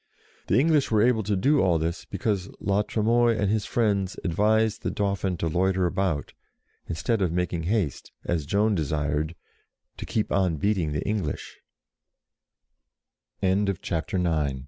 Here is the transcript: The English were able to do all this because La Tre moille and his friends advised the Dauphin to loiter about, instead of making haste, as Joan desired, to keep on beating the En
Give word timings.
The 0.47 0.57
English 0.59 0.89
were 0.89 1.03
able 1.03 1.21
to 1.21 1.35
do 1.35 1.61
all 1.61 1.77
this 1.77 2.05
because 2.05 2.49
La 2.59 2.81
Tre 2.81 3.03
moille 3.03 3.39
and 3.39 3.51
his 3.51 3.67
friends 3.67 4.17
advised 4.23 4.81
the 4.81 4.89
Dauphin 4.89 5.37
to 5.37 5.47
loiter 5.47 5.85
about, 5.85 6.33
instead 6.87 7.21
of 7.21 7.31
making 7.31 7.65
haste, 7.65 8.11
as 8.25 8.47
Joan 8.47 8.73
desired, 8.73 9.35
to 9.97 10.05
keep 10.07 10.31
on 10.31 10.57
beating 10.57 10.91
the 10.91 11.07
En 13.43 13.75